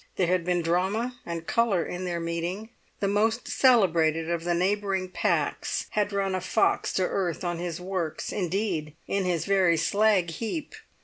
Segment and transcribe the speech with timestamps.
[0.15, 5.09] There had been drama and colour in their meeting; the most celebrated of the neighbouring
[5.11, 10.31] packs had run a fox to earth on his works, indeed in his very slag
[10.31, 10.73] heap!